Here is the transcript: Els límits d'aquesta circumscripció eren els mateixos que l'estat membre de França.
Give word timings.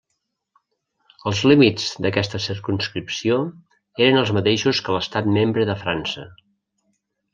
Els 1.31 1.41
límits 1.51 1.83
d'aquesta 2.05 2.41
circumscripció 2.45 3.37
eren 4.07 4.17
els 4.23 4.33
mateixos 4.39 4.81
que 4.89 4.97
l'estat 4.97 5.31
membre 5.37 5.67
de 5.73 5.77
França. 5.83 6.27